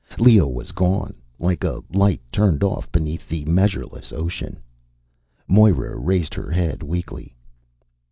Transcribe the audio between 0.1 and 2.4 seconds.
Leo was gone, like a light